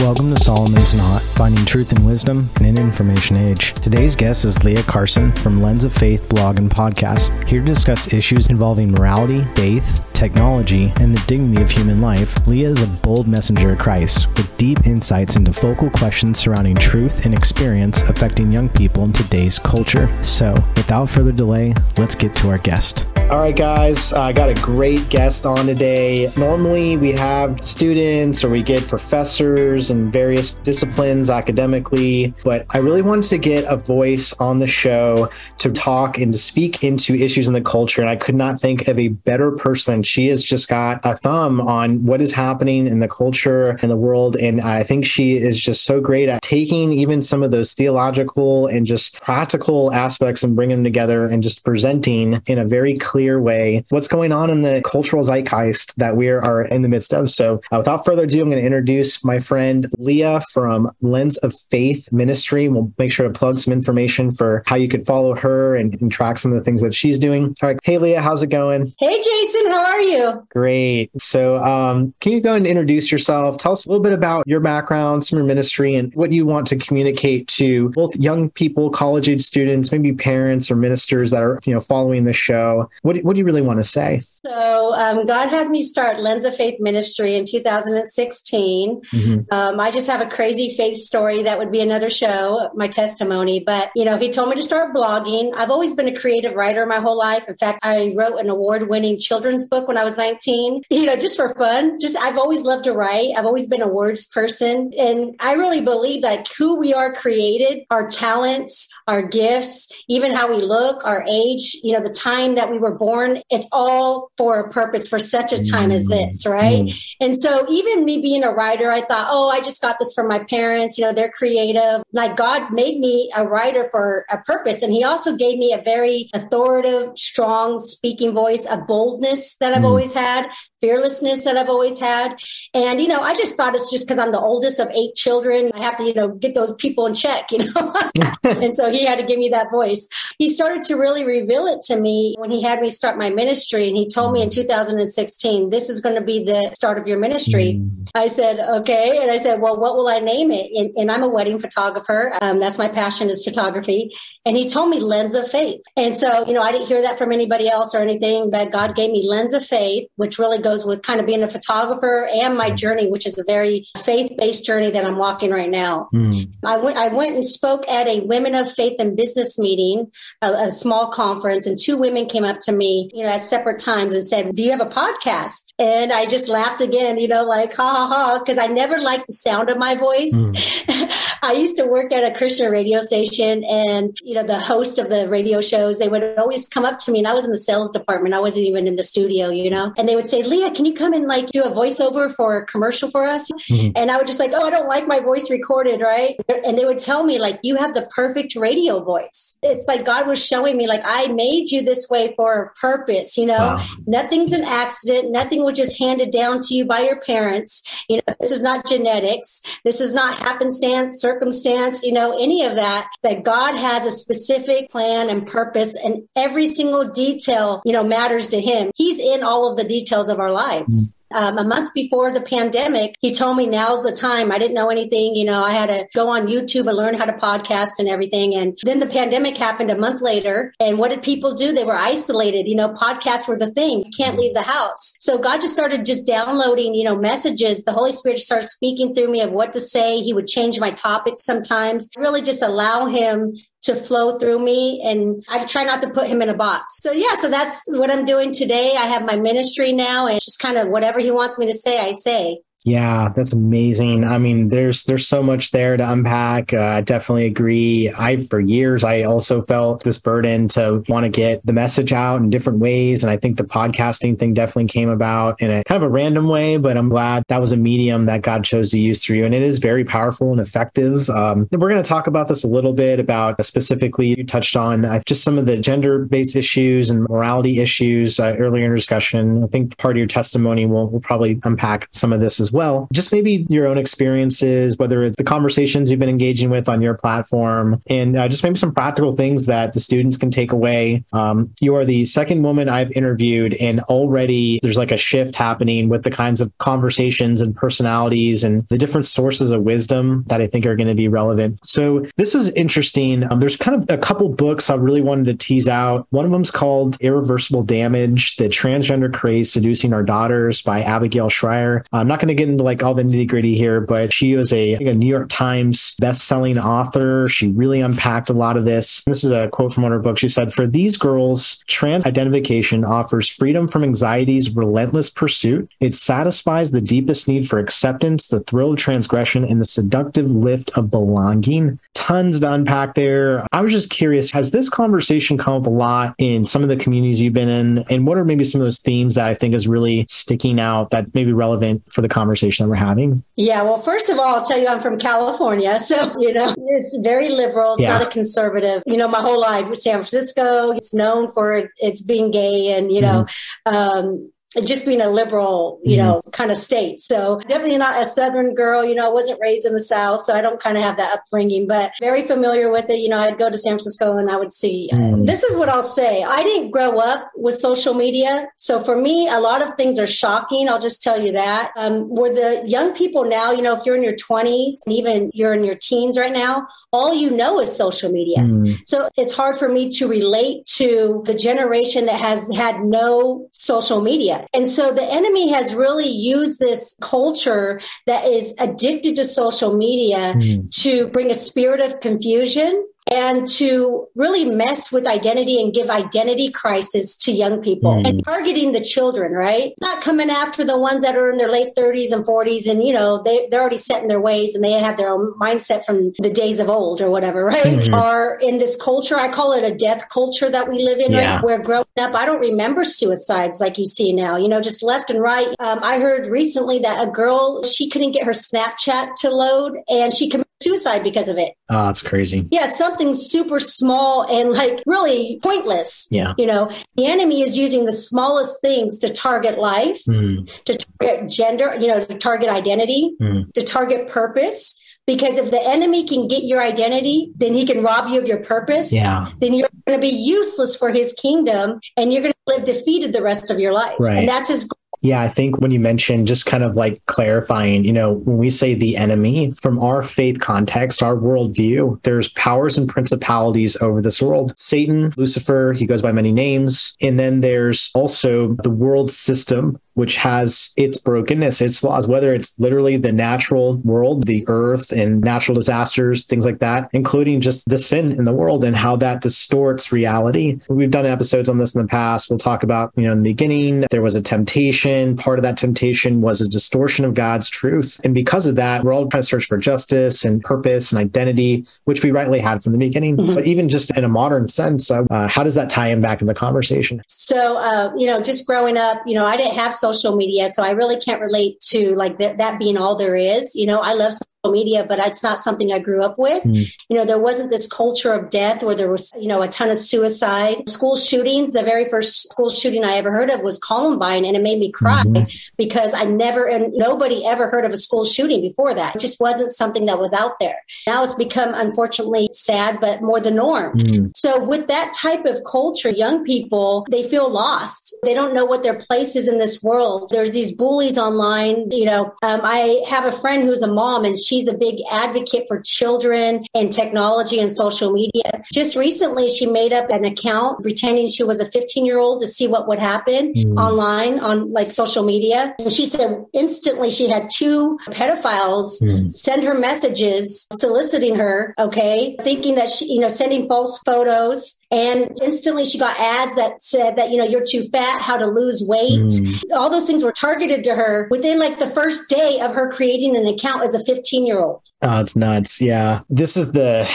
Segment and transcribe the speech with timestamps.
[0.00, 3.74] Welcome to Solomon's Knot, finding truth and wisdom in an information age.
[3.74, 8.12] Today's guest is Leah Carson from Lens of Faith blog and podcast, here to discuss
[8.12, 12.46] issues involving morality, faith, technology, and the dignity of human life.
[12.46, 17.24] Leah is a bold messenger of Christ with deep insights into focal questions surrounding truth
[17.26, 20.06] and experience affecting young people in today's culture.
[20.24, 23.04] So, without further delay, let's get to our guest.
[23.30, 26.32] All right, guys, uh, I got a great guest on today.
[26.38, 33.02] Normally, we have students or we get professors in various disciplines academically, but I really
[33.02, 35.28] wanted to get a voice on the show
[35.58, 38.00] to talk and to speak into issues in the culture.
[38.00, 40.02] And I could not think of a better person.
[40.02, 43.96] She has just got a thumb on what is happening in the culture and the
[43.98, 44.36] world.
[44.36, 48.68] And I think she is just so great at taking even some of those theological
[48.68, 53.17] and just practical aspects and bringing them together and just presenting in a very clear
[53.18, 57.12] clear way what's going on in the cultural zeitgeist that we are in the midst
[57.12, 57.28] of.
[57.28, 61.52] So, uh, without further ado, I'm going to introduce my friend Leah from Lens of
[61.68, 62.68] Faith Ministry.
[62.68, 66.12] We'll make sure to plug some information for how you could follow her and, and
[66.12, 67.56] track some of the things that she's doing.
[67.60, 67.78] All right.
[67.82, 68.92] Hey, Leah, how's it going?
[69.00, 70.46] Hey, Jason, how are you?
[70.50, 71.10] Great.
[71.20, 73.58] So, um, can you go and introduce yourself?
[73.58, 76.46] Tell us a little bit about your background, some of your ministry, and what you
[76.46, 81.42] want to communicate to both young people, college age students, maybe parents or ministers that
[81.42, 82.88] are, you know, following the show.
[83.08, 84.20] What, what do you really want to say?
[84.44, 89.00] So, um, God had me start Lens of Faith Ministry in 2016.
[89.00, 89.40] Mm-hmm.
[89.50, 93.60] Um, I just have a crazy faith story that would be another show, my testimony.
[93.60, 95.54] But, you know, He told me to start blogging.
[95.56, 97.48] I've always been a creative writer my whole life.
[97.48, 101.16] In fact, I wrote an award winning children's book when I was 19, you know,
[101.16, 101.98] just for fun.
[101.98, 103.30] Just, I've always loved to write.
[103.38, 104.90] I've always been a words person.
[104.98, 110.54] And I really believe that who we are created, our talents, our gifts, even how
[110.54, 114.60] we look, our age, you know, the time that we were born, it's all for
[114.60, 116.86] a purpose for such a time as this, right?
[116.86, 117.04] Mm.
[117.20, 120.28] And so even me being a writer, I thought, oh, I just got this from
[120.28, 120.98] my parents.
[120.98, 122.02] You know, they're creative.
[122.12, 124.82] Like God made me a writer for a purpose.
[124.82, 129.82] And he also gave me a very authoritative, strong speaking voice, a boldness that I've
[129.82, 129.86] mm.
[129.88, 130.48] always had
[130.80, 132.40] fearlessness that I've always had.
[132.74, 135.70] And, you know, I just thought it's just because I'm the oldest of eight children.
[135.74, 137.94] I have to, you know, get those people in check, you know?
[138.44, 140.08] and so he had to give me that voice.
[140.38, 143.88] He started to really reveal it to me when he had me start my ministry.
[143.88, 147.18] And he told me in 2016, this is going to be the start of your
[147.18, 147.80] ministry.
[147.80, 148.08] Mm.
[148.14, 149.20] I said, okay.
[149.22, 150.70] And I said, well, what will I name it?
[150.74, 152.36] And, and I'm a wedding photographer.
[152.40, 154.12] Um, that's my passion is photography.
[154.44, 155.80] And he told me lens of faith.
[155.96, 158.96] And so, you know, I didn't hear that from anybody else or anything, but God
[158.96, 162.56] gave me lens of faith, which really goes with kind of being a photographer and
[162.56, 166.08] my journey, which is a very faith based journey that I'm walking right now.
[166.14, 166.52] Mm.
[166.64, 170.10] I went, I went and spoke at a Women of Faith and Business meeting,
[170.42, 173.78] a, a small conference, and two women came up to me, you know, at separate
[173.78, 177.44] times and said, "Do you have a podcast?" And I just laughed again, you know,
[177.44, 180.34] like ha ha ha, because I never liked the sound of my voice.
[180.34, 181.38] Mm.
[181.42, 185.10] I used to work at a Christian radio station, and you know, the host of
[185.10, 187.58] the radio shows, they would always come up to me, and I was in the
[187.58, 188.34] sales department.
[188.34, 190.94] I wasn't even in the studio, you know, and they would say, "Leah, can you
[190.94, 193.92] come and like do a voiceover for a commercial for us?" Mm-hmm.
[193.96, 196.84] And I would just like, "Oh, I don't like my voice recorded, right?" And they
[196.84, 200.76] would tell me like, "You have the perfect radio voice." It's like God was showing
[200.76, 203.86] me like, "I made you this way for a purpose." You know, wow.
[204.06, 205.30] nothing's an accident.
[205.30, 207.82] Nothing was just handed down to you by your parents.
[208.08, 209.60] You know, this is not genetics.
[209.84, 214.90] This is not happenstance circumstance, you know, any of that, that God has a specific
[214.90, 218.90] plan and purpose and every single detail, you know, matters to him.
[218.96, 221.12] He's in all of the details of our lives.
[221.12, 224.50] Mm-hmm um, a month before the pandemic, he told me now's the time.
[224.50, 225.34] I didn't know anything.
[225.34, 228.54] You know, I had to go on YouTube and learn how to podcast and everything.
[228.54, 230.72] And then the pandemic happened a month later.
[230.80, 231.72] And what did people do?
[231.72, 232.68] They were isolated.
[232.68, 234.04] You know, podcasts were the thing.
[234.04, 235.14] You can't leave the house.
[235.18, 237.84] So God just started just downloading, you know, messages.
[237.84, 240.20] The Holy Spirit started speaking through me of what to say.
[240.20, 245.44] He would change my topics sometimes, really just allow him to flow through me and
[245.48, 246.98] I try not to put him in a box.
[247.02, 248.94] So yeah, so that's what I'm doing today.
[248.98, 252.00] I have my ministry now and just kind of whatever he wants me to say,
[252.00, 252.58] I say.
[252.84, 254.24] Yeah, that's amazing.
[254.24, 256.72] I mean, there's there's so much there to unpack.
[256.72, 258.12] Uh, I definitely agree.
[258.16, 262.40] I for years I also felt this burden to want to get the message out
[262.40, 266.00] in different ways, and I think the podcasting thing definitely came about in a kind
[266.00, 266.76] of a random way.
[266.76, 269.54] But I'm glad that was a medium that God chose to use through you, and
[269.56, 271.28] it is very powerful and effective.
[271.30, 274.76] Um, we're going to talk about this a little bit about uh, specifically you touched
[274.76, 278.94] on uh, just some of the gender based issues and morality issues uh, earlier in
[278.94, 279.64] discussion.
[279.64, 282.72] I think part of your testimony will will probably unpack some of this as as
[282.72, 283.08] well.
[283.12, 287.14] Just maybe your own experiences, whether it's the conversations you've been engaging with on your
[287.14, 291.24] platform, and uh, just maybe some practical things that the students can take away.
[291.32, 296.08] Um, you are the second woman I've interviewed, and already there's like a shift happening
[296.08, 300.66] with the kinds of conversations and personalities and the different sources of wisdom that I
[300.66, 301.84] think are going to be relevant.
[301.84, 303.50] So this was interesting.
[303.50, 306.26] Um, there's kind of a couple books I really wanted to tease out.
[306.30, 312.04] One of them's called Irreversible Damage: The Transgender Craze Seducing Our Daughters by Abigail Shrier.
[312.12, 314.72] I'm not going to get into like all the nitty gritty here, but she was
[314.72, 317.48] a, a New York Times best-selling author.
[317.48, 319.22] She really unpacked a lot of this.
[319.24, 320.40] This is a quote from one of her books.
[320.40, 325.90] She said, "For these girls, trans identification offers freedom from anxiety's relentless pursuit.
[326.00, 330.90] It satisfies the deepest need for acceptance, the thrill of transgression, and the seductive lift
[330.96, 333.66] of belonging." Tons to unpack there.
[333.72, 336.96] I was just curious, has this conversation come up a lot in some of the
[336.96, 338.04] communities you've been in?
[338.10, 341.08] And what are maybe some of those themes that I think is really sticking out
[341.12, 343.42] that may be relevant for the conversation that we're having?
[343.56, 345.98] Yeah, well, first of all, I'll tell you I'm from California.
[346.00, 347.94] So, you know, it's very liberal.
[347.94, 348.18] It's yeah.
[348.18, 349.02] not a conservative.
[349.06, 353.22] You know, my whole life, San Francisco, it's known for its being gay and, you
[353.22, 353.46] know,
[353.86, 353.96] mm-hmm.
[353.96, 354.52] um,
[354.84, 356.26] just being a liberal, you mm-hmm.
[356.26, 357.20] know, kind of state.
[357.20, 359.04] So definitely not a Southern girl.
[359.04, 361.32] You know, I wasn't raised in the South, so I don't kind of have that
[361.34, 363.18] upbringing, but very familiar with it.
[363.18, 365.08] You know, I'd go to San Francisco and I would see.
[365.12, 365.46] Mm.
[365.46, 366.42] This is what I'll say.
[366.42, 368.68] I didn't grow up with social media.
[368.76, 370.88] So for me, a lot of things are shocking.
[370.88, 371.92] I'll just tell you that.
[371.96, 375.50] Um, where the young people now, you know, if you're in your 20s and even
[375.54, 378.58] you're in your teens right now, all you know is social media.
[378.58, 378.98] Mm.
[379.06, 384.20] So it's hard for me to relate to the generation that has had no social
[384.20, 384.57] media.
[384.74, 390.54] And so the enemy has really used this culture that is addicted to social media
[390.54, 390.90] mm.
[391.02, 396.70] to bring a spirit of confusion and to really mess with identity and give identity
[396.70, 398.28] crisis to young people mm.
[398.28, 399.92] and targeting the children, right?
[400.00, 403.12] Not coming after the ones that are in their late 30s and 40s and, you
[403.12, 406.32] know, they, they're already set in their ways and they have their own mindset from
[406.38, 407.84] the days of old or whatever, right?
[407.84, 408.14] Mm-hmm.
[408.14, 411.54] Are in this culture, I call it a death culture that we live in, yeah.
[411.54, 411.64] right?
[411.64, 415.30] Where growing up, I don't remember suicides like you see now, you know, just left
[415.30, 415.68] and right.
[415.80, 420.32] Um, I heard recently that a girl, she couldn't get her Snapchat to load and
[420.32, 421.74] she committed suicide because of it.
[421.88, 422.66] Oh, that's crazy.
[422.70, 426.26] Yeah, something super small and like really pointless.
[426.30, 426.54] Yeah.
[426.56, 430.70] You know, the enemy is using the smallest things to target life, mm.
[430.84, 433.72] to target gender, you know, to target identity, mm.
[433.72, 434.94] to target purpose.
[435.26, 438.64] Because if the enemy can get your identity, then he can rob you of your
[438.64, 439.12] purpose.
[439.12, 439.50] Yeah.
[439.60, 443.34] Then you're going to be useless for his kingdom and you're going to live defeated
[443.34, 444.16] the rest of your life.
[444.18, 444.38] Right.
[444.38, 448.04] And that's his goal yeah, I think when you mentioned just kind of like clarifying,
[448.04, 452.96] you know, when we say the enemy, from our faith context, our worldview, there's powers
[452.96, 454.74] and principalities over this world.
[454.76, 457.16] Satan, Lucifer, he goes by many names.
[457.20, 462.76] And then there's also the world system, which has its brokenness, its flaws, whether it's
[462.80, 467.96] literally the natural world, the earth and natural disasters, things like that, including just the
[467.96, 470.80] sin in the world and how that distorts reality.
[470.88, 472.50] We've done episodes on this in the past.
[472.50, 475.36] We'll talk about, you know, in the beginning, there was a temptation.
[475.36, 478.20] Part of that temptation was a distortion of God's truth.
[478.24, 481.86] And because of that, we're all trying to search for justice and purpose and identity,
[482.06, 483.36] which we rightly had from the beginning.
[483.36, 483.54] Mm-hmm.
[483.54, 486.48] But even just in a modern sense, uh, how does that tie in back in
[486.48, 487.22] the conversation?
[487.28, 490.70] So, uh, you know, just growing up, you know, I didn't have so social media.
[490.70, 493.74] So I really can't relate to like th- that being all there is.
[493.74, 494.34] You know, I love
[494.66, 496.62] media, but it's not something I grew up with.
[496.64, 496.92] Mm.
[497.08, 499.88] You know, there wasn't this culture of death where there was, you know, a ton
[499.90, 500.88] of suicide.
[500.88, 504.62] School shootings, the very first school shooting I ever heard of was Columbine, and it
[504.62, 505.44] made me cry mm-hmm.
[505.76, 509.16] because I never, and nobody ever heard of a school shooting before that.
[509.16, 510.82] It just wasn't something that was out there.
[511.06, 513.96] Now it's become, unfortunately, sad, but more the norm.
[513.98, 514.32] Mm.
[514.36, 518.14] So with that type of culture, young people, they feel lost.
[518.24, 520.30] They don't know what their place is in this world.
[520.30, 521.90] There's these bullies online.
[521.90, 524.96] You know, um, I have a friend who's a mom and she she's a big
[525.12, 528.62] advocate for children and technology and social media.
[528.72, 532.46] Just recently, she made up an account pretending she was a 15 year old to
[532.46, 533.76] see what would happen mm.
[533.76, 535.74] online on like social media.
[535.78, 539.32] And she said instantly she had two pedophiles mm.
[539.34, 545.36] send her messages soliciting her, okay, thinking that she, you know, sending false photos and
[545.42, 548.82] instantly she got ads that said that, you know, you're too fat, how to lose
[548.86, 549.20] weight.
[549.20, 549.62] Mm.
[549.72, 553.36] All those things were targeted to her within like the first day of her creating
[553.36, 554.82] an account as a 15 year old.
[555.02, 555.80] Oh, it's nuts.
[555.80, 556.22] Yeah.
[556.30, 557.08] This is the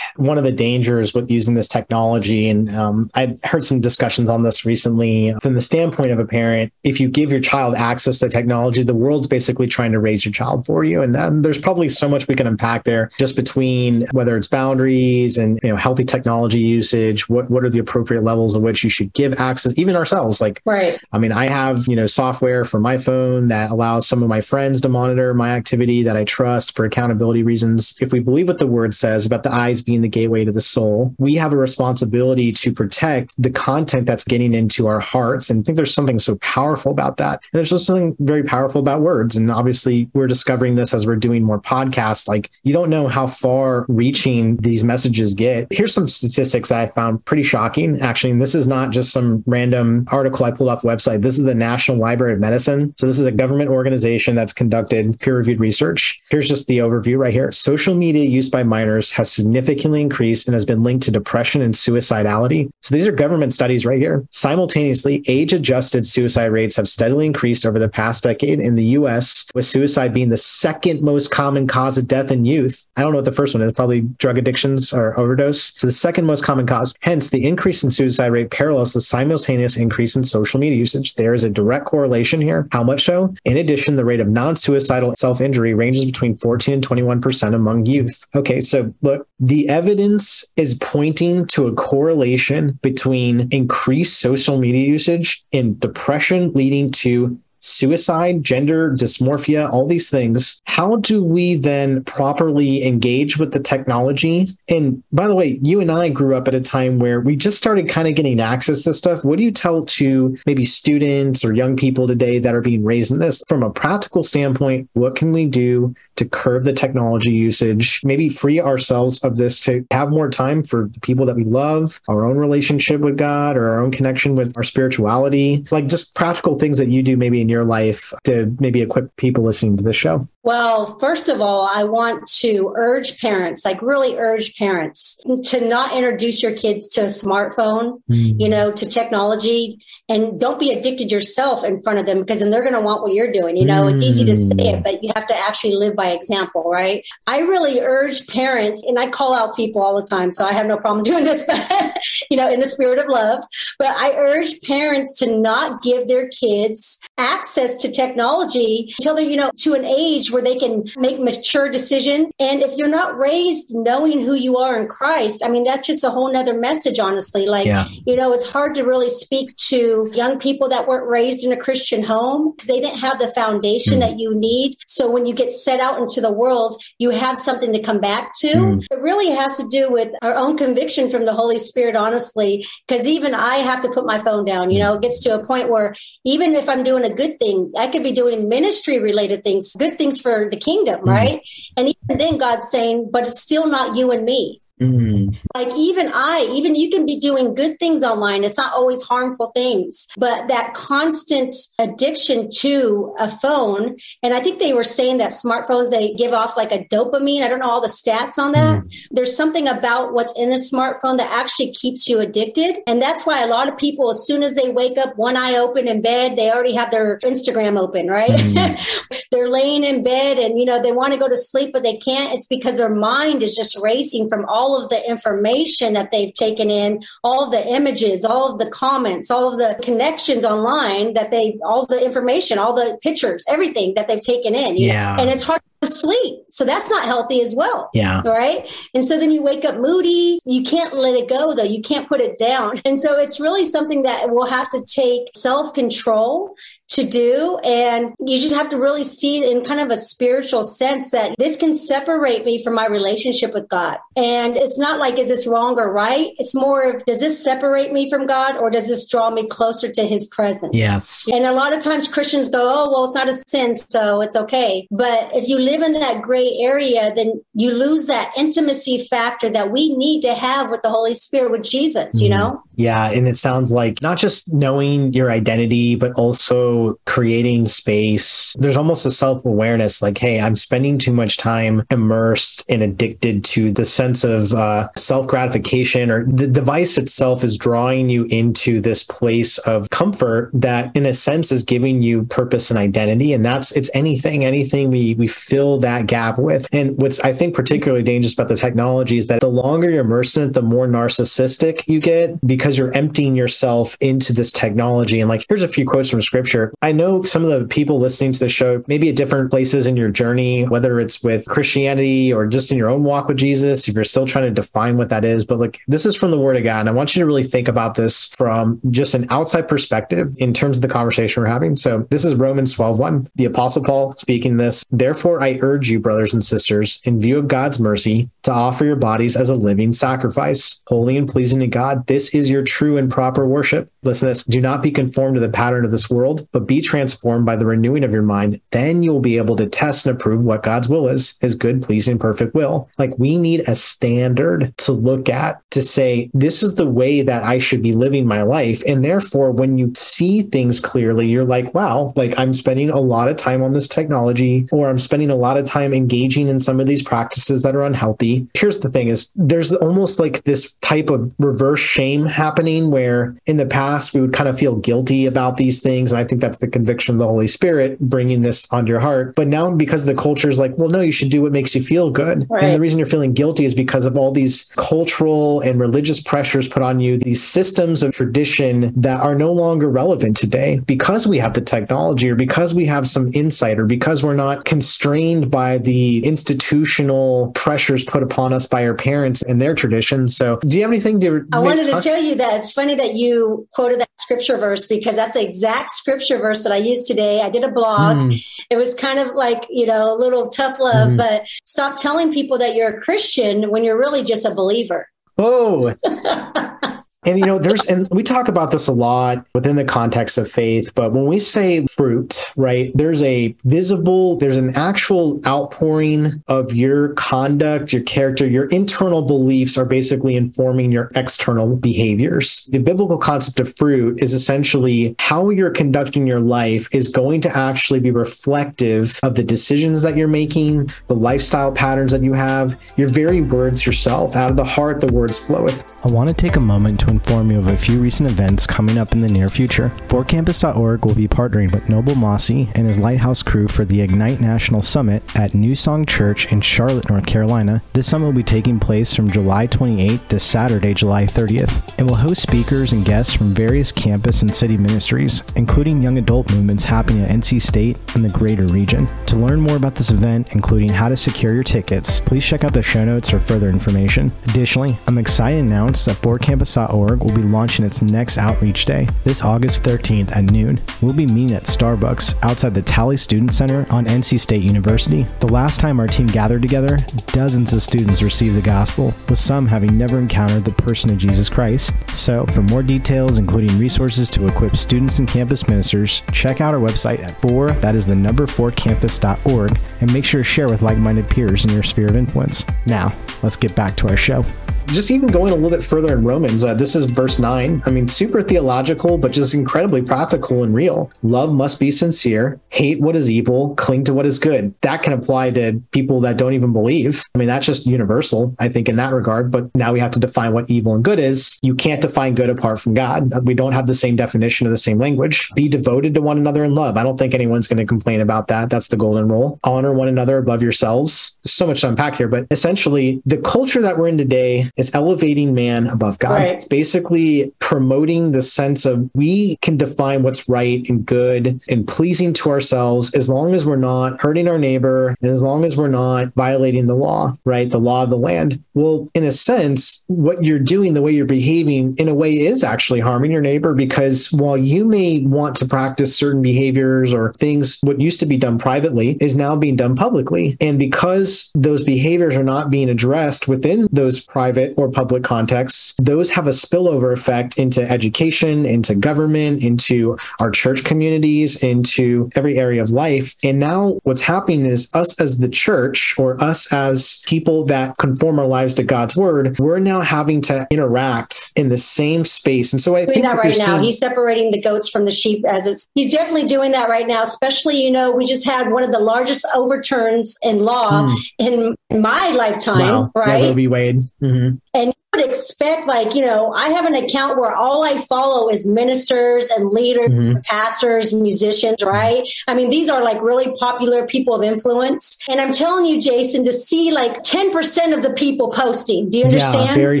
[0.18, 2.48] one of the dangers with using this technology.
[2.48, 6.72] And um, I heard some discussions on this recently from the standpoint of a parent.
[6.82, 10.32] If you give your child access to technology, the world's basically trying to raise your
[10.32, 11.02] child for you.
[11.02, 15.38] And um, there's probably so much we can unpack there just between whether it's boundaries
[15.38, 18.90] and, you know, healthy technology usage, what, what are the appropriate levels of which you
[18.90, 20.40] should give access, even ourselves.
[20.40, 20.98] Like, right.
[21.12, 24.40] I mean, I have, you know, software for my phone that allows some of my
[24.40, 27.96] friends to monitor my activity that I trust for accountability reasons.
[28.00, 30.60] If we believe what the word says about the eyes being the gateway to the
[30.60, 35.48] soul, we have a responsibility to protect the content that's getting into our hearts.
[35.48, 37.40] And I think there's something so powerful about that.
[37.52, 39.36] And there's also something very powerful about words.
[39.36, 42.26] And obviously, we're discovering this as we're doing more podcasts.
[42.26, 45.68] Like, you don't know how far reaching these messages get.
[45.70, 48.30] Here's some statistics that I found pretty shocking, actually.
[48.30, 51.20] And this is not just some random article I pulled off the website.
[51.20, 52.94] This is the National Library of Medicine.
[52.98, 56.18] So this is a government organization that's conducted peer reviewed research.
[56.30, 57.52] Here's just the overview right here.
[57.52, 61.74] Social media use by minors has significantly increased and has been linked to depression and
[61.74, 62.70] suicidality.
[62.80, 64.26] So these are government studies right here.
[64.30, 69.46] Simultaneously, age adjusted suicide rates have steadily increased over the past decade in the US,
[69.54, 72.88] with suicide being the second most common cause of death in youth.
[72.96, 75.74] I don't know what the first one is, probably drug addictions or overdose.
[75.78, 76.94] So the second most common cause.
[77.02, 81.14] Hence, the increase in suicide rate parallels the simultaneous increase in social media usage.
[81.14, 82.68] There is a direct correlation here.
[82.72, 83.34] How much so?
[83.44, 87.86] In addition, the rate of non suicidal self injury ranges between 14 and 21% among
[87.86, 88.26] youth.
[88.34, 95.44] Okay, so look, the evidence is pointing to a correlation between increased social media usage
[95.52, 100.60] and depression leading to suicide, gender dysmorphia, all these things.
[100.64, 104.48] How do we then properly engage with the technology?
[104.68, 107.58] And by the way, you and I grew up at a time where we just
[107.58, 109.24] started kind of getting access to stuff.
[109.24, 113.10] What do you tell to maybe students or young people today that are being raised
[113.10, 113.42] in this?
[113.48, 118.60] From a practical standpoint, what can we do to curb the technology usage, maybe free
[118.60, 122.36] ourselves of this to have more time for the people that we love, our own
[122.36, 126.88] relationship with God or our own connection with our spirituality, like just practical things that
[126.88, 130.28] you do maybe in your life to maybe equip people listening to this show?
[130.48, 135.94] Well, first of all, I want to urge parents, like really urge parents to not
[135.94, 138.40] introduce your kids to a smartphone, mm-hmm.
[138.40, 139.78] you know, to technology
[140.08, 143.02] and don't be addicted yourself in front of them because then they're going to want
[143.02, 143.58] what you're doing.
[143.58, 143.90] You know, mm-hmm.
[143.90, 147.04] it's easy to say it, but you have to actually live by example, right?
[147.26, 150.30] I really urge parents and I call out people all the time.
[150.30, 153.42] So I have no problem doing this, but you know, in the spirit of love,
[153.78, 159.36] but I urge parents to not give their kids access to technology until they're, you
[159.36, 162.32] know, to an age where they can make mature decisions.
[162.38, 166.04] And if you're not raised knowing who you are in Christ, I mean, that's just
[166.04, 167.46] a whole nother message, honestly.
[167.46, 167.86] Like, yeah.
[168.06, 171.56] you know, it's hard to really speak to young people that weren't raised in a
[171.56, 174.00] Christian home because they didn't have the foundation mm.
[174.00, 174.76] that you need.
[174.86, 178.32] So when you get set out into the world, you have something to come back
[178.40, 178.48] to.
[178.48, 178.86] Mm.
[178.90, 183.06] It really has to do with our own conviction from the Holy Spirit, honestly, because
[183.06, 184.70] even I have to put my phone down.
[184.70, 187.72] You know, it gets to a point where even if I'm doing a good thing,
[187.76, 191.08] I could be doing ministry related things, good things for the kingdom, mm-hmm.
[191.08, 191.40] right?
[191.76, 194.60] And even then, God's saying, but it's still not you and me.
[194.80, 195.36] Mm.
[195.54, 198.44] Like even I, even you can be doing good things online.
[198.44, 203.96] It's not always harmful things, but that constant addiction to a phone.
[204.22, 207.42] And I think they were saying that smartphones, they give off like a dopamine.
[207.42, 208.82] I don't know all the stats on that.
[208.82, 209.06] Mm.
[209.10, 212.76] There's something about what's in a smartphone that actually keeps you addicted.
[212.86, 215.56] And that's why a lot of people, as soon as they wake up, one eye
[215.56, 218.30] open in bed, they already have their Instagram open, right?
[218.30, 219.22] Mm.
[219.30, 221.96] They're laying in bed and, you know, they want to go to sleep, but they
[221.96, 222.34] can't.
[222.34, 226.34] It's because their mind is just racing from all all of the information that they've
[226.34, 231.14] taken in, all of the images, all of the comments, all of the connections online
[231.14, 234.76] that they, all the information, all the pictures, everything that they've taken in.
[234.76, 235.16] Yeah.
[235.16, 235.22] Know?
[235.22, 236.40] And it's hard sleep.
[236.50, 237.90] So that's not healthy as well.
[237.94, 238.22] Yeah.
[238.24, 238.68] Right.
[238.94, 240.38] And so then you wake up moody.
[240.44, 241.62] You can't let it go though.
[241.62, 242.80] You can't put it down.
[242.88, 246.54] And so it's really something that we'll have to take self control
[246.90, 247.58] to do.
[247.62, 251.34] And you just have to really see it in kind of a spiritual sense that
[251.38, 253.98] this can separate me from my relationship with God.
[254.16, 256.30] And it's not like, is this wrong or right?
[256.38, 259.90] It's more of, does this separate me from God or does this draw me closer
[259.92, 260.74] to his presence?
[260.74, 261.26] Yes.
[261.30, 264.36] And a lot of times Christians go, oh, well, it's not a sin, so it's
[264.36, 264.86] okay.
[264.90, 269.70] But if you live in that gray area, then you lose that intimacy factor that
[269.70, 272.24] we need to have with the Holy Spirit, with Jesus, mm-hmm.
[272.24, 272.62] you know?
[272.76, 273.10] Yeah.
[273.10, 278.54] And it sounds like not just knowing your identity, but also creating space.
[278.56, 283.42] There's almost a self awareness like, hey, I'm spending too much time immersed and addicted
[283.44, 288.80] to the sense of uh, self gratification, or the device itself is drawing you into
[288.80, 293.32] this place of comfort that, in a sense, is giving you purpose and identity.
[293.32, 296.68] And that's it's anything, anything we, we fill fill that gap with.
[296.70, 300.36] And what's I think particularly dangerous about the technology is that the longer you're immersed
[300.36, 305.20] in it, the more narcissistic you get because you're emptying yourself into this technology.
[305.20, 306.72] And like, here's a few quotes from scripture.
[306.80, 309.96] I know some of the people listening to the show, maybe at different places in
[309.96, 313.96] your journey, whether it's with Christianity or just in your own walk with Jesus, if
[313.96, 315.44] you're still trying to define what that is.
[315.44, 316.80] But like, this is from the word of God.
[316.80, 320.54] And I want you to really think about this from just an outside perspective in
[320.54, 321.74] terms of the conversation we're having.
[321.74, 323.30] So this is Romans 12, 1.
[323.34, 324.84] The apostle Paul speaking this.
[324.92, 328.96] Therefore, I urge you, brothers and sisters, in view of God's mercy, to offer your
[328.96, 332.06] bodies as a living sacrifice, holy and pleasing to God.
[332.06, 333.90] This is your true and proper worship.
[334.02, 334.44] Listen to this.
[334.44, 337.66] Do not be conformed to the pattern of this world, but be transformed by the
[337.66, 338.60] renewing of your mind.
[338.70, 342.18] Then you'll be able to test and approve what God's will is, his good, pleasing,
[342.18, 342.88] perfect will.
[342.96, 347.42] Like we need a standard to look at to say, this is the way that
[347.42, 348.82] I should be living my life.
[348.86, 353.28] And therefore, when you see things clearly, you're like, wow, like I'm spending a lot
[353.28, 356.80] of time on this technology, or I'm spending a lot of time engaging in some
[356.80, 358.37] of these practices that are unhealthy.
[358.54, 363.56] Here's the thing is there's almost like this type of reverse shame happening where in
[363.56, 366.12] the past we would kind of feel guilty about these things.
[366.12, 369.34] And I think that's the conviction of the Holy Spirit bringing this onto your heart.
[369.34, 371.82] But now because the culture is like, well, no, you should do what makes you
[371.82, 372.46] feel good.
[372.50, 372.62] Right.
[372.62, 376.68] And the reason you're feeling guilty is because of all these cultural and religious pressures
[376.68, 381.38] put on you, these systems of tradition that are no longer relevant today because we
[381.38, 385.78] have the technology or because we have some insight or because we're not constrained by
[385.78, 390.36] the institutional pressures put upon us by our parents and their traditions.
[390.36, 391.46] So, do you have anything to?
[391.52, 395.16] I wanted to tell you that it's funny that you quoted that scripture verse because
[395.16, 397.40] that's the exact scripture verse that I used today.
[397.40, 398.16] I did a blog.
[398.16, 398.46] Mm.
[398.70, 401.16] It was kind of like, you know, a little tough love, mm.
[401.16, 405.08] but stop telling people that you're a Christian when you're really just a believer.
[405.38, 405.94] Oh.
[407.28, 410.50] And you know, there's and we talk about this a lot within the context of
[410.50, 416.74] faith, but when we say fruit, right, there's a visible, there's an actual outpouring of
[416.74, 422.64] your conduct, your character, your internal beliefs are basically informing your external behaviors.
[422.72, 427.54] The biblical concept of fruit is essentially how you're conducting your life is going to
[427.54, 432.80] actually be reflective of the decisions that you're making, the lifestyle patterns that you have,
[432.96, 434.34] your very words yourself.
[434.34, 436.06] Out of the heart, the words floweth.
[436.06, 438.96] I want to take a moment to inform you of a few recent events coming
[438.96, 439.90] up in the near future.
[440.06, 444.82] ForCampus.org will be partnering with Noble Mossy and his Lighthouse crew for the Ignite National
[444.82, 447.82] Summit at New Song Church in Charlotte, North Carolina.
[447.92, 451.98] This summit will be taking place from July 28th to Saturday, July 30th.
[451.98, 456.52] and will host speakers and guests from various campus and city ministries, including young adult
[456.52, 459.08] movements happening at NC State and the greater region.
[459.26, 462.72] To learn more about this event, including how to secure your tickets, please check out
[462.72, 464.30] the show notes for further information.
[464.44, 469.42] Additionally, I'm excited to announce that ForCampus.org will be launching its next outreach day this
[469.42, 470.80] August 13th at noon.
[471.00, 475.22] We'll be meeting at Starbucks outside the Talley Student Center on NC State University.
[475.40, 479.66] The last time our team gathered together, dozens of students received the gospel, with some
[479.66, 481.94] having never encountered the person of Jesus Christ.
[482.14, 486.80] So, for more details, including resources to equip students and campus ministers, check out our
[486.80, 490.82] website at 4, that is the number 4 campus.org, and make sure to share with
[490.82, 492.66] like minded peers in your sphere of influence.
[492.86, 494.44] Now, let's get back to our show
[494.88, 497.82] just even going a little bit further in Romans, uh, this is verse 9.
[497.84, 501.10] I mean, super theological, but just incredibly practical and real.
[501.22, 504.74] Love must be sincere, hate what is evil, cling to what is good.
[504.80, 507.24] That can apply to people that don't even believe.
[507.34, 509.50] I mean, that's just universal, I think, in that regard.
[509.50, 511.58] But now we have to define what evil and good is.
[511.62, 513.30] You can't define good apart from God.
[513.46, 515.50] We don't have the same definition of the same language.
[515.54, 516.96] Be devoted to one another in love.
[516.96, 518.70] I don't think anyone's going to complain about that.
[518.70, 519.60] That's the golden rule.
[519.64, 521.36] Honor one another above yourselves.
[521.44, 525.52] So much to unpack here, but essentially, the culture that we're in today is elevating
[525.54, 526.38] man above God.
[526.38, 526.54] Right.
[526.54, 532.32] It's basically promoting the sense of we can define what's right and good and pleasing
[532.32, 535.86] to ourselves as long as we're not hurting our neighbor and as long as we're
[535.86, 537.70] not violating the law, right?
[537.70, 538.58] The law of the land.
[538.72, 542.64] Well, in a sense, what you're doing, the way you're behaving, in a way is
[542.64, 547.80] actually harming your neighbor because while you may want to practice certain behaviors or things,
[547.82, 550.56] what used to be done privately is now being done publicly.
[550.62, 556.30] And because those behaviors are not being addressed within those private or public contexts, those
[556.30, 562.80] have a spillover effect into education, into government, into our church communities, into every area
[562.80, 563.34] of life.
[563.42, 568.38] And now what's happening is us as the church or us as people that conform
[568.38, 572.72] our lives to God's word, we're now having to interact in the same space.
[572.72, 575.44] And so I think that right now, seeing- he's separating the goats from the sheep
[575.46, 578.84] as it's, he's definitely doing that right now, especially, you know, we just had one
[578.84, 581.16] of the largest overturns in law mm.
[581.38, 583.10] in my lifetime, wow.
[583.14, 583.44] right?
[583.44, 583.68] Roe v.
[583.68, 584.02] Wade.
[584.22, 584.56] Mm-hmm.
[584.74, 588.66] And would expect, like, you know, I have an account where all I follow is
[588.66, 590.40] ministers and leaders, mm-hmm.
[590.44, 592.28] pastors, musicians, right?
[592.46, 595.18] I mean, these are like really popular people of influence.
[595.28, 599.24] And I'm telling you, Jason, to see like 10% of the people posting, do you
[599.24, 599.70] understand?
[599.70, 600.00] Yeah, very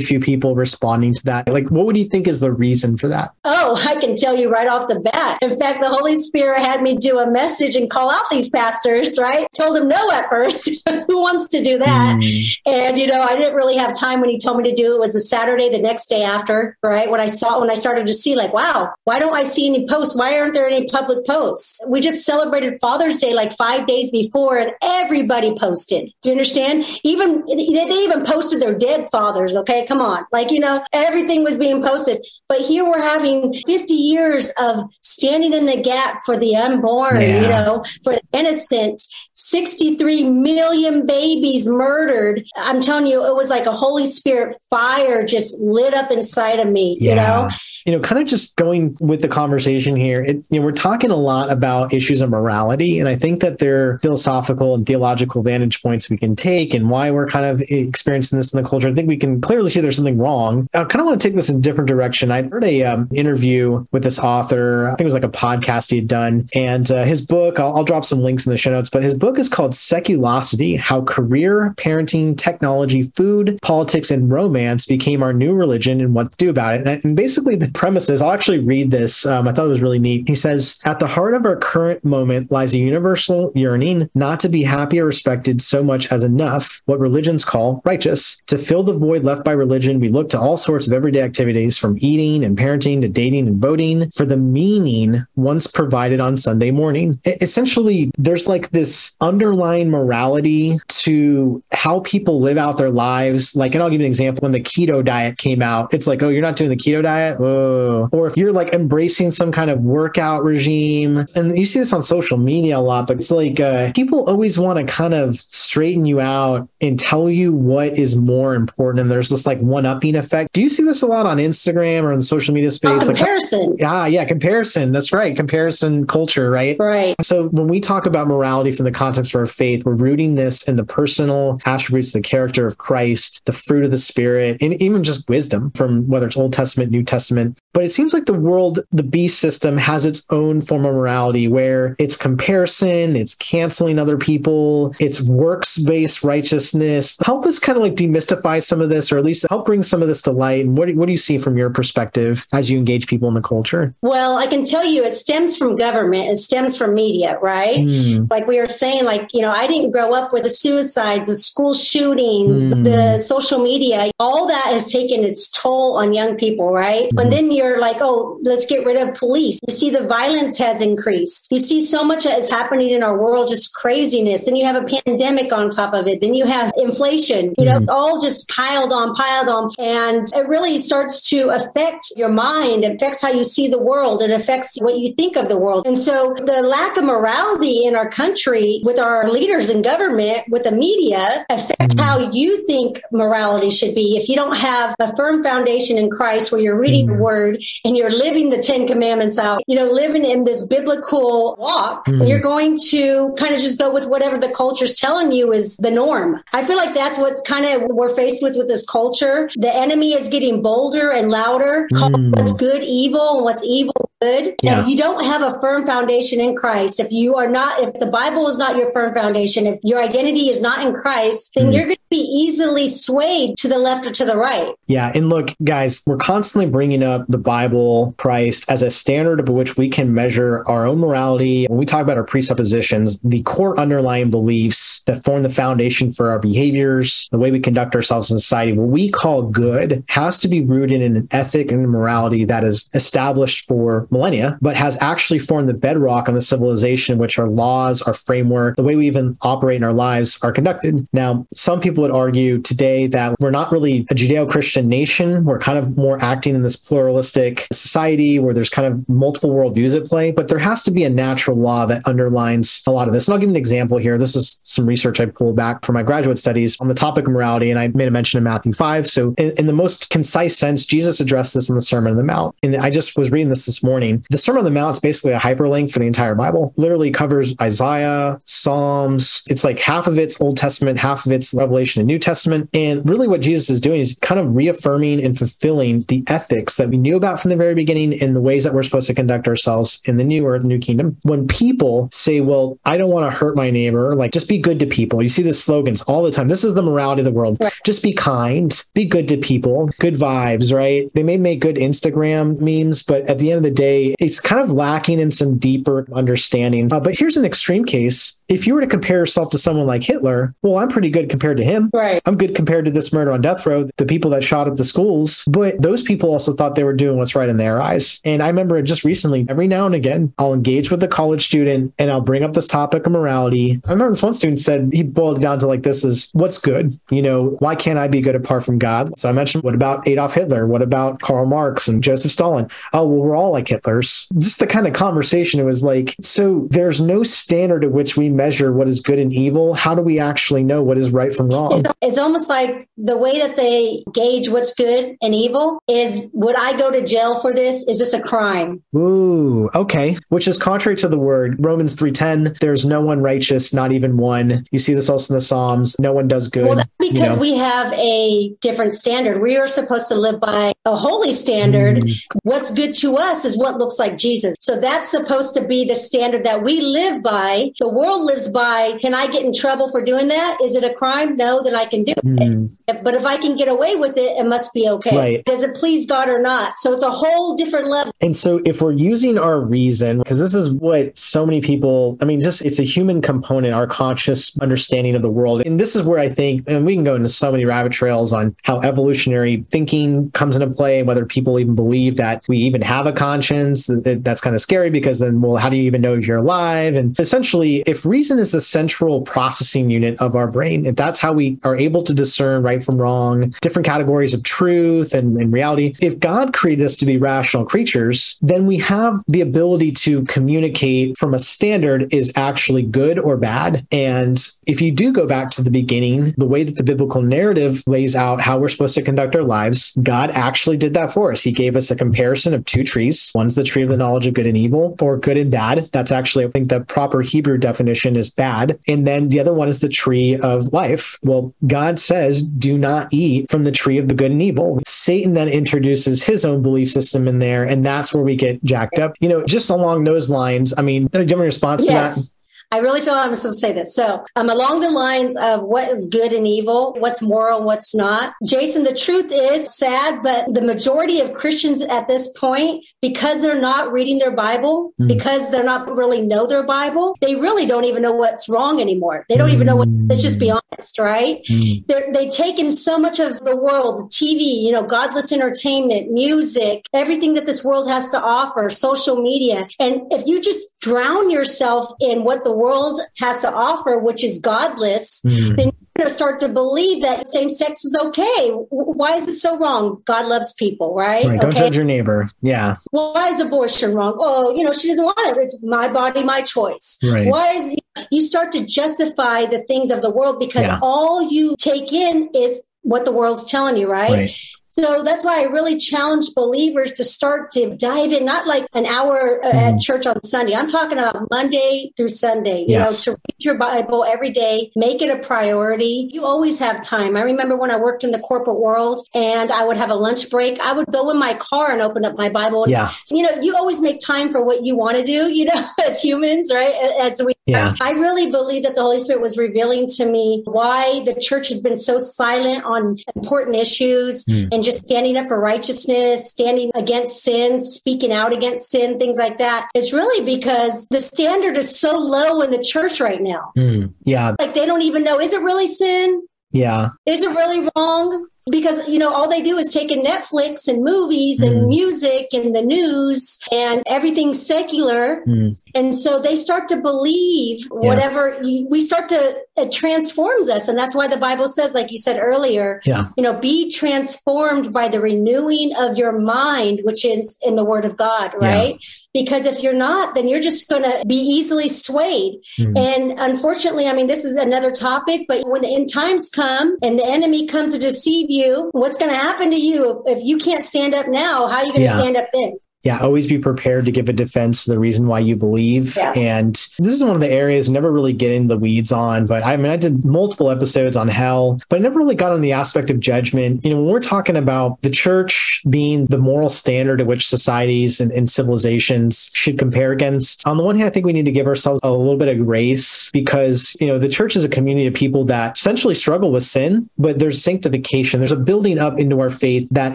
[0.00, 1.48] few people responding to that.
[1.48, 3.34] Like, what would you think is the reason for that?
[3.44, 5.38] Oh, I can tell you right off the bat.
[5.42, 9.18] In fact, the Holy Spirit had me do a message and call out these pastors,
[9.18, 9.46] right?
[9.56, 10.88] Told them no at first.
[11.06, 12.20] Who wants to do that?
[12.20, 12.58] Mm.
[12.66, 14.98] And, you know, I didn't really have time when he told me to do it.
[15.08, 17.10] Was a Saturday the next day after, right?
[17.10, 19.86] When I saw, when I started to see like, wow, why don't I see any
[19.88, 20.14] posts?
[20.14, 21.80] Why aren't there any public posts?
[21.86, 26.10] We just celebrated Father's Day like five days before and everybody posted.
[26.20, 26.84] Do you understand?
[27.04, 29.56] Even, they even posted their dead fathers.
[29.56, 29.86] Okay.
[29.86, 30.26] Come on.
[30.30, 32.22] Like, you know, everything was being posted.
[32.50, 37.40] But here we're having 50 years of standing in the gap for the unborn, yeah.
[37.40, 39.00] you know, for the innocent
[39.46, 42.44] 63 million babies murdered.
[42.56, 46.68] I'm telling you, it was like a Holy Spirit fire just lit up inside of
[46.68, 47.10] me, yeah.
[47.10, 47.48] you know?
[47.86, 51.10] You know, kind of just going with the conversation here, it, you know, we're talking
[51.10, 52.98] a lot about issues of morality.
[52.98, 56.90] And I think that there are philosophical and theological vantage points we can take and
[56.90, 58.88] why we're kind of experiencing this in the culture.
[58.88, 60.68] I think we can clearly see there's something wrong.
[60.74, 62.30] I kind of want to take this in a different direction.
[62.30, 64.86] I heard a um, interview with this author.
[64.86, 66.48] I think it was like a podcast he had done.
[66.54, 69.16] And uh, his book, I'll, I'll drop some links in the show notes, but his
[69.16, 75.34] book book is called Seculosity How Career, Parenting, Technology, Food, Politics, and Romance Became Our
[75.34, 77.04] New Religion and What to Do About It.
[77.04, 79.26] And basically, the premise is I'll actually read this.
[79.26, 80.26] Um, I thought it was really neat.
[80.26, 84.48] He says, At the heart of our current moment lies a universal yearning not to
[84.48, 88.40] be happy or respected so much as enough, what religions call righteous.
[88.46, 91.76] To fill the void left by religion, we look to all sorts of everyday activities
[91.76, 96.70] from eating and parenting to dating and voting for the meaning once provided on Sunday
[96.70, 97.20] morning.
[97.26, 103.56] Essentially, there's like this underlying morality to how people live out their lives.
[103.56, 104.42] Like, and I'll give you an example.
[104.42, 107.40] When the keto diet came out, it's like, oh, you're not doing the keto diet?
[107.40, 108.08] Whoa.
[108.12, 112.02] Or if you're like embracing some kind of workout regime, and you see this on
[112.02, 116.04] social media a lot, but it's like uh, people always want to kind of straighten
[116.04, 119.02] you out and tell you what is more important.
[119.02, 120.52] And there's this like one upping effect.
[120.52, 123.04] Do you see this a lot on Instagram or in the social media space?
[123.04, 123.70] Oh, comparison.
[123.70, 124.92] Like, yeah, yeah, comparison.
[124.92, 125.34] That's right.
[125.34, 126.76] Comparison culture, right?
[126.78, 127.14] Right.
[127.22, 130.68] So when we talk about morality from the context of our faith, we're rooting this
[130.68, 135.02] in the personal attributes, the character of Christ, the fruit of the Spirit, and even
[135.02, 137.58] just wisdom from whether it's Old Testament, New Testament.
[137.72, 141.48] But it seems like the world, the beast system has its own form of morality
[141.48, 147.16] where it's comparison, it's canceling other people, it's works based righteousness.
[147.24, 150.02] Help us kind of like demystify some of this, or at least help bring some
[150.02, 150.66] of this to light.
[150.66, 153.34] And what do, what do you see from your perspective as you engage people in
[153.34, 153.94] the culture?
[154.02, 157.78] Well, I can tell you it stems from government, it stems from media, right?
[157.78, 158.30] Mm.
[158.30, 161.36] Like we were saying, like, you know, I didn't grow up with the suicides, the
[161.36, 162.84] school shootings, mm.
[162.84, 164.10] the social media.
[164.18, 167.10] All that has taken its toll on young people, right?
[167.10, 167.22] Mm.
[167.22, 169.60] And then you're like, oh, let's get rid of police.
[169.66, 171.48] You see the violence has increased.
[171.50, 174.46] You see so much that is happening in our world, just craziness.
[174.46, 176.20] And you have a pandemic on top of it.
[176.20, 177.88] Then you have inflation, you know, mm.
[177.88, 179.70] all just piled on, piled on.
[179.78, 184.22] And it really starts to affect your mind, it affects how you see the world,
[184.22, 185.86] it affects what you think of the world.
[185.86, 190.64] And so the lack of morality in our country with our leaders in government, with
[190.64, 192.00] the media, affect mm.
[192.00, 194.16] how you think morality should be.
[194.16, 197.98] If you don't have a firm foundation in Christ where you're reading the word and
[197.98, 202.26] you're living the 10 commandments out, you know, living in this biblical walk, mm.
[202.26, 205.90] you're going to kind of just go with whatever the culture's telling you is the
[205.90, 206.42] norm.
[206.54, 209.50] I feel like that's what's kind of we're faced with with this culture.
[209.54, 212.34] The enemy is getting bolder and louder, mm.
[212.34, 214.54] what's good evil and what's evil good.
[214.62, 214.82] Yeah.
[214.82, 218.06] If you don't have a firm foundation in Christ, if you are not, if the
[218.06, 221.74] Bible is not your firm foundation, if your identity is not in Christ, then mm.
[221.74, 224.74] you're going to be easily swayed to the left or to the right.
[224.86, 225.12] Yeah.
[225.14, 229.76] And look, guys, we're constantly bringing up the Bible, Christ as a standard by which
[229.76, 231.66] we can measure our own morality.
[231.66, 236.30] When we talk about our presuppositions, the core underlying beliefs that form the foundation for
[236.30, 240.48] our behaviors, the way we conduct ourselves in society, what we call good has to
[240.48, 245.38] be rooted in an ethic and morality that is established for millennia, but has actually
[245.38, 249.06] formed the bedrock on the civilization in which our laws, our framework, the way we
[249.06, 251.06] even operate in our lives are conducted.
[251.12, 255.44] Now, some people would argue today that we're not really a Judeo Christian nation.
[255.44, 259.96] We're kind of more acting in this pluralistic society where there's kind of multiple worldviews
[259.96, 263.14] at play, but there has to be a natural law that underlines a lot of
[263.14, 263.26] this.
[263.26, 264.18] And I'll give an example here.
[264.18, 267.32] This is some research I pulled back from my graduate studies on the topic of
[267.32, 269.08] morality, and I made a mention in Matthew 5.
[269.08, 272.24] So, in, in the most concise sense, Jesus addressed this in the Sermon on the
[272.24, 272.54] Mount.
[272.62, 274.24] And I just was reading this this morning.
[274.30, 277.54] The Sermon on the Mount is basically a hyperlink for the entire Bible, literally covers
[277.60, 279.42] Isaiah, Psalms.
[279.48, 282.68] It's like half of it's Old Testament, half of it's Revelation translation and New Testament.
[282.74, 286.88] And really what Jesus is doing is kind of reaffirming and fulfilling the ethics that
[286.88, 289.48] we knew about from the very beginning and the ways that we're supposed to conduct
[289.48, 291.16] ourselves in the new earth, new kingdom.
[291.22, 294.78] When people say, well, I don't want to hurt my neighbor, like just be good
[294.80, 295.22] to people.
[295.22, 296.48] You see the slogans all the time.
[296.48, 297.58] This is the morality of the world.
[297.60, 297.72] Right.
[297.84, 301.10] Just be kind, be good to people, good vibes, right?
[301.14, 304.60] They may make good Instagram memes, but at the end of the day, it's kind
[304.60, 306.92] of lacking in some deeper understanding.
[306.92, 308.37] Uh, but here's an extreme case.
[308.48, 311.58] If you were to compare yourself to someone like Hitler, well, I'm pretty good compared
[311.58, 311.90] to him.
[311.92, 312.22] Right.
[312.24, 314.84] I'm good compared to this murder on death row, the people that shot up the
[314.84, 315.44] schools.
[315.50, 318.20] But those people also thought they were doing what's right in their eyes.
[318.24, 321.92] And I remember just recently, every now and again, I'll engage with a college student
[321.98, 323.80] and I'll bring up this topic of morality.
[323.86, 326.56] I remember this one student said he boiled it down to like this is what's
[326.56, 326.98] good?
[327.10, 329.18] You know, why can't I be good apart from God?
[329.20, 330.66] So I mentioned, what about Adolf Hitler?
[330.66, 332.70] What about Karl Marx and Joseph Stalin?
[332.94, 334.26] Oh, well, we're all like Hitlers.
[334.38, 338.30] Just the kind of conversation it was like, so there's no standard at which we
[338.38, 339.74] measure what is good and evil.
[339.74, 341.80] How do we actually know what is right from wrong?
[341.80, 346.56] It's, it's almost like the way that they gauge what's good and evil is would
[346.56, 347.86] I go to jail for this?
[347.88, 348.82] Is this a crime?
[348.96, 350.16] Ooh, okay.
[350.28, 354.64] Which is contrary to the word Romans 3:10, there's no one righteous, not even one.
[354.70, 356.66] You see this also in the Psalms, no one does good.
[356.66, 357.36] Well, because you know?
[357.36, 359.42] we have a different standard.
[359.42, 361.98] We are supposed to live by a holy standard.
[361.98, 362.20] Mm.
[362.44, 364.54] What's good to us is what looks like Jesus.
[364.60, 367.70] So that's supposed to be the standard that we live by.
[367.78, 370.58] The world lives by, can I get in trouble for doing that?
[370.62, 371.34] Is it a crime?
[371.36, 372.70] No, then I can do mm.
[372.86, 373.02] it.
[373.02, 375.16] But if I can get away with it, it must be okay.
[375.16, 375.44] Right.
[375.44, 376.78] Does it please God or not?
[376.78, 378.12] So it's a whole different level.
[378.20, 382.24] And so if we're using our reason, because this is what so many people, I
[382.24, 385.62] mean, just it's a human component, our conscious understanding of the world.
[385.66, 388.32] And this is where I think, and we can go into so many rabbit trails
[388.32, 393.06] on how evolutionary thinking comes into play, whether people even believe that we even have
[393.06, 393.88] a conscience.
[393.88, 396.94] That's kind of scary because then, well, how do you even know if you're alive?
[396.94, 401.32] And essentially, if reason is the central processing unit of our brain, if that's how
[401.32, 405.94] we are able to discern right from wrong, different categories of truth and, and reality,
[406.00, 411.16] if God created us to be rational creatures, then we have the ability to communicate
[411.16, 413.86] from a standard is actually good or bad.
[413.92, 417.82] And if you do go back to the beginning, the way that the biblical narrative
[417.86, 421.42] lays out how we're supposed to conduct our lives, God actually did that for us.
[421.42, 423.30] He gave us a comparison of two trees.
[423.34, 425.88] One's the tree of the knowledge of good and evil, or good and bad.
[425.92, 428.78] That's actually, I think, the proper Hebrew definition is bad.
[428.88, 431.18] And then the other one is the tree of life.
[431.22, 434.80] Well, God says, do not eat from the tree of the good and evil.
[434.86, 438.98] Satan then introduces his own belief system in there, and that's where we get jacked
[438.98, 439.14] up.
[439.20, 442.14] You know, just along those lines, I mean, do you have a response yes.
[442.14, 442.28] to that?
[442.70, 443.94] I really feel I'm supposed to say this.
[443.94, 448.34] So, um, along the lines of what is good and evil, what's moral, what's not.
[448.44, 453.60] Jason, the truth is sad, but the majority of Christians at this point, because they're
[453.60, 455.08] not reading their Bible, mm.
[455.08, 459.24] because they're not really know their Bible, they really don't even know what's wrong anymore.
[459.30, 459.54] They don't mm.
[459.54, 461.42] even know what, let's just be honest, right?
[461.48, 461.86] Mm.
[461.86, 466.84] They're, they take in so much of the world, TV, you know, godless entertainment, music,
[466.92, 469.68] everything that this world has to offer, social media.
[469.80, 474.38] And if you just drown yourself in what the world has to offer, which is
[474.38, 475.56] godless, mm.
[475.56, 478.50] then you're going to start to believe that same sex is okay.
[478.70, 480.02] Why is it so wrong?
[480.04, 481.24] God loves people, right?
[481.24, 481.40] right.
[481.40, 481.60] Don't okay.
[481.60, 482.30] judge your neighbor.
[482.42, 482.76] Yeah.
[482.90, 484.16] Why is abortion wrong?
[484.18, 485.40] Oh, you know, she doesn't want it.
[485.40, 486.98] It's my body, my choice.
[487.02, 487.26] Right.
[487.26, 487.76] Why is
[488.10, 490.78] you start to justify the things of the world because yeah.
[490.82, 494.12] all you take in is what the world's telling you, right?
[494.12, 494.36] right.
[494.78, 498.86] So that's why I really challenge believers to start to dive in, not like an
[498.86, 499.78] hour uh, at mm-hmm.
[499.78, 500.54] church on Sunday.
[500.54, 503.04] I'm talking about Monday through Sunday, you yes.
[503.06, 506.08] know, to read your Bible every day, make it a priority.
[506.12, 507.16] You always have time.
[507.16, 510.30] I remember when I worked in the corporate world and I would have a lunch
[510.30, 512.68] break, I would go in my car and open up my Bible.
[512.68, 512.92] Yeah.
[513.10, 516.00] You know, you always make time for what you want to do, you know, as
[516.00, 516.74] humans, right?
[517.00, 517.74] As we, yeah.
[517.80, 521.60] I really believe that the Holy Spirit was revealing to me why the church has
[521.60, 524.48] been so silent on important issues mm.
[524.52, 529.38] and just standing up for righteousness, standing against sin, speaking out against sin, things like
[529.38, 529.70] that.
[529.74, 533.52] It's really because the standard is so low in the church right now.
[533.56, 534.34] Mm, yeah.
[534.38, 536.22] Like they don't even know, is it really sin?
[536.52, 536.88] Yeah.
[537.06, 538.26] Is it really wrong?
[538.50, 541.48] Because you know all they do is take in netflix and movies mm.
[541.48, 545.56] and music and the news and everything secular mm.
[545.74, 548.64] and so they start to believe whatever yeah.
[548.68, 552.18] we start to it transforms us and that's why the bible says like you said
[552.20, 553.08] earlier yeah.
[553.16, 557.84] you know be transformed by the renewing of your mind which is in the word
[557.84, 558.78] of god right.
[559.18, 562.34] Because if you're not, then you're just going to be easily swayed.
[562.56, 562.78] Mm.
[562.78, 566.96] And unfortunately, I mean, this is another topic, but when the end times come and
[566.96, 570.62] the enemy comes to deceive you, what's going to happen to you if you can't
[570.62, 571.48] stand up now?
[571.48, 571.98] How are you going to yeah.
[571.98, 572.58] stand up then?
[572.88, 575.94] Yeah, always be prepared to give a defense for the reason why you believe.
[575.94, 576.12] Yeah.
[576.12, 579.26] And this is one of the areas we never really get into the weeds on,
[579.26, 582.40] but I mean, I did multiple episodes on hell, but I never really got on
[582.40, 583.62] the aspect of judgment.
[583.62, 588.00] You know, when we're talking about the church being the moral standard at which societies
[588.00, 591.30] and, and civilizations should compare against, on the one hand, I think we need to
[591.30, 594.86] give ourselves a little bit of grace because, you know, the church is a community
[594.86, 598.20] of people that essentially struggle with sin, but there's sanctification.
[598.20, 599.94] There's a building up into our faith that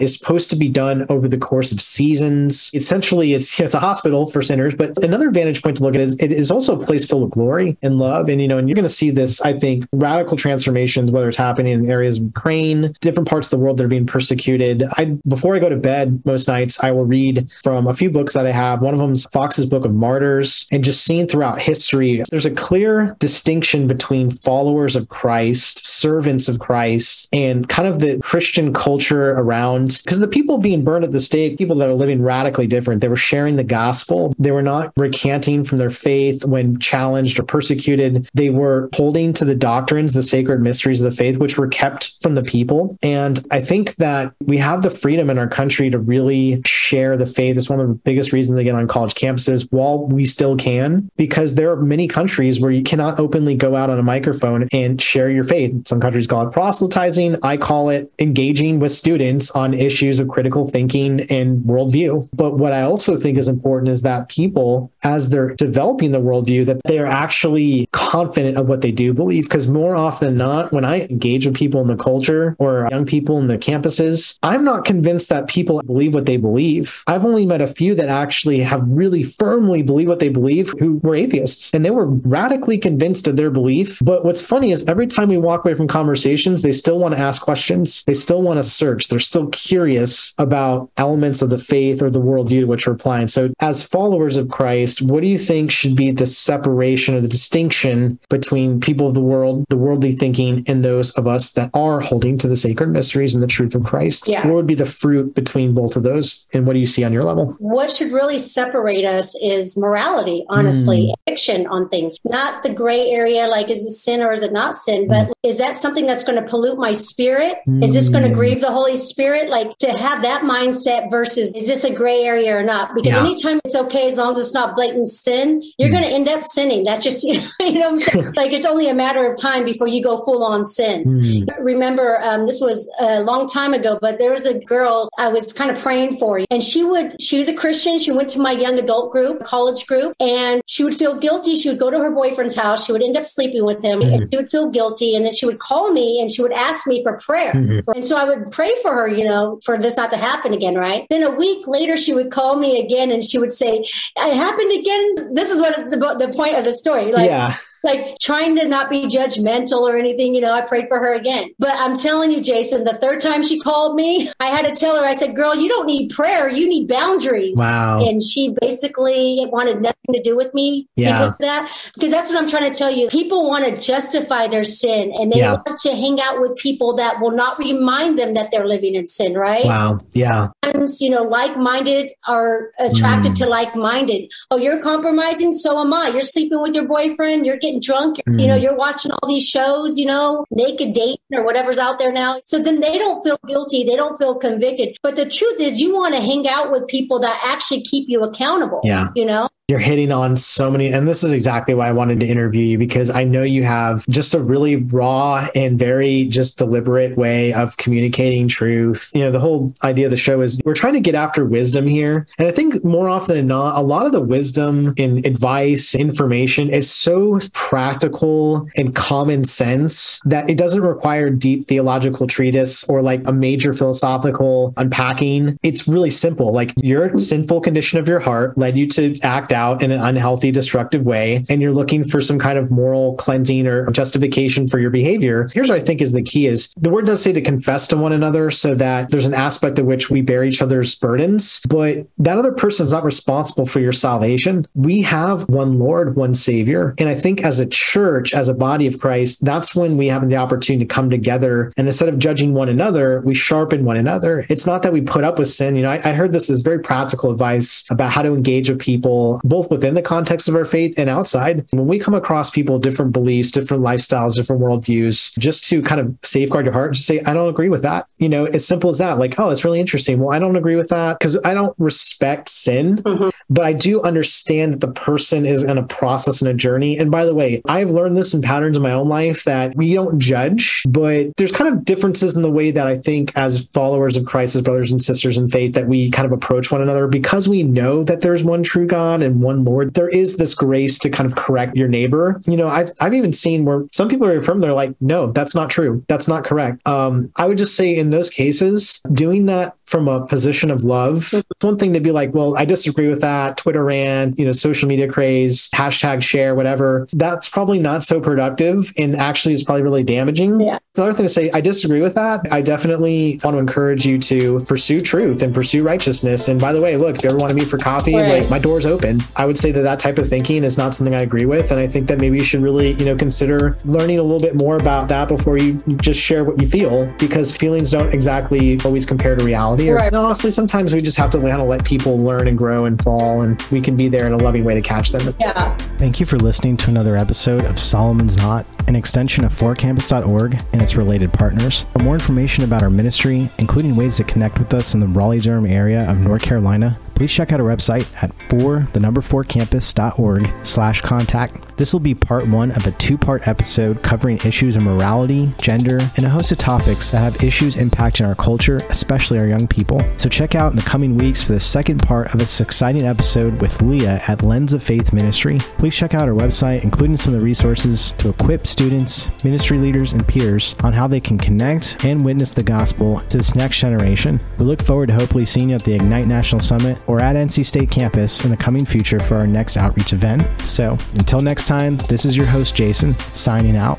[0.00, 2.70] is supposed to be done over the course of seasons.
[2.84, 4.74] Essentially, it's it's a hospital for sinners.
[4.74, 7.30] But another vantage point to look at is it is also a place filled with
[7.32, 8.28] glory and love.
[8.28, 11.38] And you know, and you're going to see this, I think, radical transformations, whether it's
[11.38, 14.84] happening in areas of Ukraine, different parts of the world that are being persecuted.
[14.98, 18.34] I before I go to bed most nights, I will read from a few books
[18.34, 18.82] that I have.
[18.82, 22.50] One of them is Fox's Book of Martyrs, and just seeing throughout history, there's a
[22.50, 29.30] clear distinction between followers of Christ, servants of Christ, and kind of the Christian culture
[29.32, 30.00] around.
[30.04, 33.08] Because the people being burned at the stake, people that are living radically different, they
[33.08, 34.34] were sharing the gospel.
[34.38, 38.28] They were not recanting from their faith when challenged or persecuted.
[38.34, 42.20] They were holding to the doctrines, the sacred mysteries of the faith, which were kept
[42.22, 42.98] from the people.
[43.02, 47.26] And I think that we have the freedom in our country to really share the
[47.26, 47.56] faith.
[47.56, 51.54] It's one of the biggest reasons get on college campuses while we still can, because
[51.54, 55.30] there are many countries where you cannot openly go out on a microphone and share
[55.30, 55.86] your faith.
[55.86, 57.36] Some countries call it proselytizing.
[57.42, 62.28] I call it engaging with students on issues of critical thinking and worldview.
[62.32, 66.66] But what I also think is important is that people, as they're developing the worldview,
[66.66, 69.44] that they are actually confident of what they do believe.
[69.44, 73.06] Because more often than not, when I engage with people in the culture or young
[73.06, 77.02] people in the campuses, I'm not convinced that people believe what they believe.
[77.06, 80.98] I've only met a few that actually have really firmly believe what they believe who
[80.98, 83.98] were atheists and they were radically convinced of their belief.
[84.02, 87.20] But what's funny is every time we walk away from conversations, they still want to
[87.20, 88.04] ask questions.
[88.04, 89.08] They still want to search.
[89.08, 93.28] They're still curious about elements of the faith or the worldview to which we're applying.
[93.28, 97.28] So, as followers of Christ, what do you think should be the separation or the
[97.28, 102.00] distinction between people of the world, the worldly thinking, and those of us that are
[102.00, 104.28] holding to the sacred mysteries and the truth of Christ?
[104.28, 104.46] Yeah.
[104.46, 106.46] What would be the fruit between both of those?
[106.52, 107.56] And what do you see on your level?
[107.58, 111.30] What should really separate us is morality, honestly, mm.
[111.30, 114.76] fiction on things, not the gray area like is it sin or is it not
[114.76, 115.32] sin, but mm.
[115.42, 117.56] is that something that's going to pollute my spirit?
[117.66, 117.84] Mm.
[117.84, 118.34] Is this going to mm.
[118.34, 119.50] grieve the Holy Spirit?
[119.50, 122.94] Like to have that mindset versus is this a gray area or not?
[122.94, 123.20] Because yeah.
[123.20, 125.92] anytime it's okay as long as it's not blatant sin, you're mm.
[125.92, 126.84] going to end up sinning.
[126.84, 128.32] That's just, you know, you know what I'm saying?
[128.36, 131.04] like it's only a matter of time before you go full on sin.
[131.04, 131.56] Mm.
[131.60, 135.52] Remember, um, this was a long time ago, but there was a girl I was
[135.52, 137.98] kind of praying for, and she would, she was a Christian.
[137.98, 141.54] She went to my young adult group, college group, and she would feel guilty.
[141.54, 142.86] She would go to her boyfriend's house.
[142.86, 144.14] She would end up sleeping with him, mm.
[144.14, 146.86] and she would feel guilty, and then she would call me and she would ask
[146.86, 147.52] me for prayer.
[147.52, 147.90] Mm-hmm.
[147.90, 150.74] And so I would pray for her, you know, for this not to happen again,
[150.74, 151.06] right?
[151.10, 153.84] Then a week later, she would call me again and she would say,
[154.16, 155.34] It happened again.
[155.34, 157.12] This is what the, the point of the story.
[157.12, 160.34] Like, yeah like trying to not be judgmental or anything.
[160.34, 161.50] You know, I prayed for her again.
[161.58, 164.96] But I'm telling you, Jason, the third time she called me, I had to tell
[164.96, 166.48] her, I said, girl, you don't need prayer.
[166.48, 167.56] You need boundaries.
[167.56, 168.04] Wow.
[168.04, 171.12] And she basically wanted nothing to do with me yeah.
[171.12, 171.90] because of that.
[171.94, 173.08] Because that's what I'm trying to tell you.
[173.08, 175.62] People want to justify their sin and they yeah.
[175.64, 179.06] want to hang out with people that will not remind them that they're living in
[179.06, 179.64] sin, right?
[179.64, 180.00] Wow.
[180.12, 180.48] Yeah.
[180.64, 183.38] Sometimes, you know, like minded are attracted mm.
[183.38, 184.32] to like minded.
[184.50, 185.52] Oh, you're compromising.
[185.52, 186.08] So am I.
[186.08, 187.46] You're sleeping with your boyfriend.
[187.46, 188.20] You're getting getting drunk.
[188.28, 188.40] Mm.
[188.40, 192.12] You know, you're watching all these shows, you know, naked dating or whatever's out there
[192.12, 192.40] now.
[192.44, 193.84] So then they don't feel guilty.
[193.84, 194.96] They don't feel convicted.
[195.02, 198.22] But the truth is you want to hang out with people that actually keep you
[198.22, 198.80] accountable.
[198.84, 199.08] Yeah.
[199.14, 199.48] You know?
[199.68, 202.76] You're hitting on so many, and this is exactly why I wanted to interview you
[202.76, 207.78] because I know you have just a really raw and very just deliberate way of
[207.78, 209.10] communicating truth.
[209.14, 211.86] You know, the whole idea of the show is we're trying to get after wisdom
[211.86, 212.26] here.
[212.36, 216.68] And I think more often than not, a lot of the wisdom and advice, information
[216.68, 223.26] is so practical and common sense that it doesn't require deep theological treatise or like
[223.26, 225.58] a major philosophical unpacking.
[225.62, 226.52] It's really simple.
[226.52, 230.50] Like your sinful condition of your heart led you to act out in an unhealthy,
[230.50, 234.90] destructive way, and you're looking for some kind of moral cleansing or justification for your
[234.90, 237.88] behavior, here's what I think is the key is the word does say to confess
[237.88, 241.60] to one another so that there's an aspect of which we bear each other's burdens,
[241.68, 244.66] but that other person is not responsible for your salvation.
[244.74, 246.94] We have one Lord, one Savior.
[246.98, 250.28] And I think as a church, as a body of Christ, that's when we have
[250.28, 251.72] the opportunity to come together.
[251.76, 254.44] And instead of judging one another, we sharpen one another.
[254.48, 255.76] It's not that we put up with sin.
[255.76, 258.80] You know, I, I heard this as very practical advice about how to engage with
[258.80, 261.66] people both within the context of our faith and outside.
[261.70, 266.00] When we come across people, with different beliefs, different lifestyles, different worldviews, just to kind
[266.00, 268.06] of safeguard your heart, just say, I don't agree with that.
[268.18, 269.18] You know, as simple as that.
[269.18, 270.18] Like, oh, it's really interesting.
[270.18, 273.30] Well, I don't agree with that because I don't respect sin, mm-hmm.
[273.50, 276.98] but I do understand that the person is in a process and a journey.
[276.98, 279.94] And by the way, I've learned this in patterns in my own life that we
[279.94, 284.16] don't judge, but there's kind of differences in the way that I think as followers
[284.16, 287.06] of Christ, as brothers and sisters in faith, that we kind of approach one another
[287.06, 289.94] because we know that there's one true God and one Lord.
[289.94, 292.40] There is this grace to kind of correct your neighbor.
[292.46, 295.54] You know, I've, I've even seen where some people are from, they're like, no, that's
[295.54, 296.04] not true.
[296.08, 296.86] That's not correct.
[296.86, 301.18] Um, I would just say in those cases, doing that from a position of love.
[301.18, 301.38] Mm-hmm.
[301.52, 303.56] It's one thing to be like, well, I disagree with that.
[303.56, 307.06] Twitter rant, you know, social media craze, hashtag share, whatever.
[307.12, 310.60] That's probably not so productive and actually is probably really damaging.
[310.60, 310.78] Yeah.
[310.90, 312.40] It's another thing to say, I disagree with that.
[312.50, 316.48] I definitely want to encourage you to pursue truth and pursue righteousness.
[316.48, 318.40] And by the way, look, if you ever want to meet for coffee, right.
[318.40, 319.20] like my door's open.
[319.36, 321.70] I would say that that type of thinking is not something I agree with.
[321.70, 324.56] And I think that maybe you should really, you know, consider learning a little bit
[324.56, 329.06] more about that before you just share what you feel because feelings don't exactly always
[329.06, 329.83] compare to reality.
[329.92, 330.06] Right.
[330.06, 333.02] And honestly, sometimes we just have to kind of let people learn and grow and
[333.02, 335.34] fall, and we can be there in a loving way to catch them.
[335.38, 335.76] Yeah.
[335.98, 340.82] Thank you for listening to another episode of Solomon's Knot, an extension of forcampus.org and
[340.82, 341.86] its related partners.
[341.92, 345.40] For more information about our ministry, including ways to connect with us in the Raleigh
[345.40, 349.44] Durham area of North Carolina, please check out our website at for the number four
[349.44, 351.63] campus.org slash contact.
[351.76, 356.24] This will be part one of a two-part episode covering issues of morality, gender, and
[356.24, 360.00] a host of topics that have issues impacting our culture, especially our young people.
[360.16, 363.60] So check out in the coming weeks for the second part of this exciting episode
[363.60, 365.58] with Leah at Lens of Faith Ministry.
[365.78, 370.12] Please check out our website, including some of the resources to equip students, ministry leaders,
[370.12, 374.38] and peers on how they can connect and witness the gospel to this next generation.
[374.58, 377.66] We look forward to hopefully seeing you at the Ignite National Summit or at NC
[377.66, 380.42] State campus in the coming future for our next outreach event.
[380.60, 383.98] So until next time, this is your host, Jason, signing out.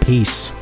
[0.00, 0.61] Peace.